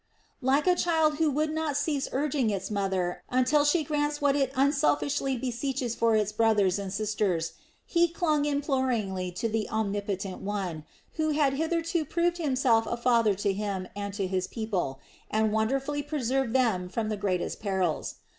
Like 0.41 0.65
a 0.65 0.73
child 0.75 1.17
who 1.17 1.29
will 1.29 1.49
not 1.49 1.77
cease 1.77 2.09
urging 2.11 2.49
its 2.49 2.71
mother 2.71 3.21
until 3.29 3.63
she 3.63 3.83
grants 3.83 4.19
what 4.19 4.35
it 4.35 4.51
unselfishly 4.55 5.37
beseeches 5.37 5.93
for 5.93 6.15
its 6.15 6.31
brothers 6.31 6.79
and 6.79 6.91
sisters, 6.91 7.53
he 7.85 8.07
clung 8.07 8.45
imploring 8.45 9.31
to 9.35 9.47
the 9.47 9.69
Omnipotent 9.69 10.41
One, 10.41 10.85
who 11.17 11.33
had 11.33 11.53
hitherto 11.53 12.03
proved 12.03 12.39
Himself 12.39 12.87
a 12.87 12.97
father 12.97 13.35
to 13.35 13.53
him 13.53 13.87
and 13.95 14.11
to 14.15 14.25
his 14.25 14.47
people 14.47 14.99
and 15.29 15.51
wonderfully 15.53 16.01
preserved 16.01 16.53
them 16.55 16.89
from 16.89 17.09
the 17.09 17.15
greatest 17.17 17.59
perils. 17.59 18.15